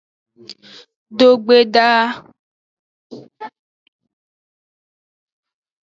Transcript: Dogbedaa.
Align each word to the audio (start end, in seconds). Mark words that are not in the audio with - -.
Dogbedaa. 1.17 2.07